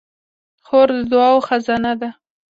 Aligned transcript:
خور 0.65 0.87
د 0.97 0.99
دعاوو 1.11 1.45
خزانه 1.47 1.93
ده. 2.01 2.09